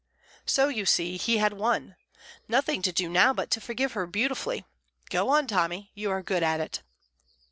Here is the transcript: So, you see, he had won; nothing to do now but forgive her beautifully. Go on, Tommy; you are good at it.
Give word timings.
So, 0.47 0.67
you 0.67 0.87
see, 0.87 1.17
he 1.17 1.37
had 1.37 1.53
won; 1.53 1.95
nothing 2.47 2.81
to 2.81 2.91
do 2.91 3.07
now 3.07 3.33
but 3.33 3.53
forgive 3.61 3.91
her 3.93 4.07
beautifully. 4.07 4.65
Go 5.11 5.29
on, 5.29 5.45
Tommy; 5.45 5.91
you 5.93 6.09
are 6.09 6.23
good 6.23 6.41
at 6.41 6.59
it. 6.59 6.81